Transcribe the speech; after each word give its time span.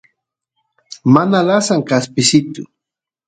mana 1.13 1.39
lasan 1.49 1.81
kaspisitu 1.89 2.61